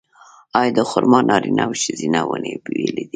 آیا 0.59 0.71
د 0.77 0.79
خرما 0.89 1.19
نارینه 1.29 1.63
او 1.67 1.73
ښځینه 1.81 2.19
ونې 2.29 2.53
بیلې 2.63 2.89
دي؟ 2.95 3.05